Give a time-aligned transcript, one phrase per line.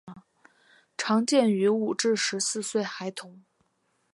[0.97, 3.43] 常见于五至十四岁孩童。